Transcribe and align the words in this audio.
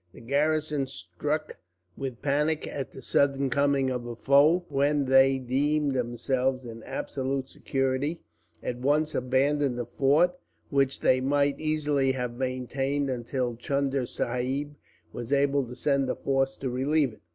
The 0.13 0.19
garrison, 0.19 0.87
struck 0.87 1.57
with 1.95 2.23
panic 2.23 2.65
at 2.67 2.91
the 2.91 3.03
sudden 3.03 3.51
coming 3.51 3.91
of 3.91 4.07
a 4.07 4.15
foe, 4.15 4.65
when 4.67 5.05
they 5.05 5.37
deemed 5.37 5.91
themselves 5.93 6.65
in 6.65 6.81
absolute 6.81 7.47
security, 7.49 8.23
at 8.63 8.79
once 8.79 9.13
abandoned 9.13 9.77
the 9.77 9.85
fort, 9.85 10.39
which 10.71 11.01
they 11.01 11.21
might 11.21 11.59
easily 11.59 12.13
have 12.13 12.33
maintained 12.33 13.11
until 13.11 13.55
Chunda 13.55 14.07
Sahib 14.07 14.73
was 15.13 15.31
able 15.31 15.67
to 15.67 15.75
send 15.75 16.09
a 16.09 16.15
force 16.15 16.57
to 16.57 16.69
relieve 16.71 17.13
it. 17.13 17.21